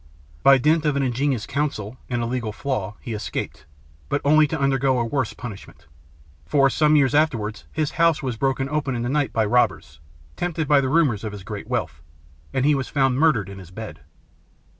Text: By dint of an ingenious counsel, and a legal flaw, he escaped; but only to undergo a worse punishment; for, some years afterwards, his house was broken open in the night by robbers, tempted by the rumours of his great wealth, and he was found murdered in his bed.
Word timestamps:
By 0.41 0.57
dint 0.57 0.83
of 0.85 0.95
an 0.95 1.03
ingenious 1.03 1.45
counsel, 1.45 1.97
and 2.09 2.23
a 2.23 2.25
legal 2.25 2.51
flaw, 2.51 2.95
he 3.01 3.13
escaped; 3.13 3.65
but 4.09 4.19
only 4.25 4.47
to 4.47 4.59
undergo 4.59 4.97
a 4.97 5.05
worse 5.05 5.33
punishment; 5.33 5.85
for, 6.47 6.71
some 6.71 6.95
years 6.95 7.13
afterwards, 7.13 7.65
his 7.71 7.91
house 8.01 8.23
was 8.23 8.35
broken 8.35 8.67
open 8.67 8.95
in 8.95 9.03
the 9.03 9.09
night 9.09 9.31
by 9.31 9.45
robbers, 9.45 9.99
tempted 10.35 10.67
by 10.67 10.81
the 10.81 10.89
rumours 10.89 11.23
of 11.23 11.33
his 11.33 11.43
great 11.43 11.67
wealth, 11.67 12.01
and 12.51 12.65
he 12.65 12.73
was 12.73 12.87
found 12.87 13.19
murdered 13.19 13.47
in 13.47 13.59
his 13.59 13.69
bed. 13.69 13.99